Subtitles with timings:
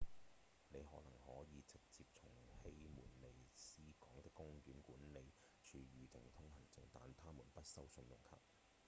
[0.69, 2.31] 您可能可以直接從
[2.63, 5.31] 希門尼斯港的公園管理
[5.61, 8.35] 處預定通行證但他們不收信用卡